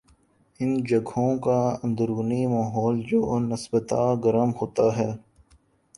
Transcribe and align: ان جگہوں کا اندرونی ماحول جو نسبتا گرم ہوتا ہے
ان 0.59 0.71
جگہوں 0.83 1.37
کا 1.39 1.57
اندرونی 1.83 2.45
ماحول 2.47 3.01
جو 3.01 3.39
نسبتا 3.41 4.03
گرم 4.25 4.51
ہوتا 4.61 4.95
ہے 4.97 5.09